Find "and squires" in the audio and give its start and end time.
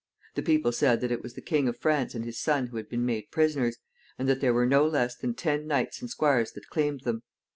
6.01-6.53